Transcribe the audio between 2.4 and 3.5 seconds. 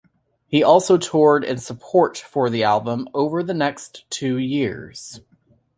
the album over